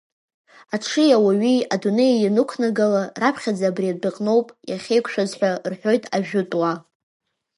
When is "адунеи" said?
1.73-2.15